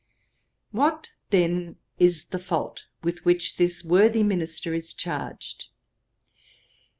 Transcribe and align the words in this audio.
'What 0.71 1.11
then 1.29 1.75
is 1.99 2.25
the 2.29 2.39
fault 2.39 2.87
with 3.03 3.23
which 3.23 3.57
this 3.57 3.83
worthy 3.83 4.23
minister 4.23 4.73
is 4.73 4.95
charged? 4.95 5.67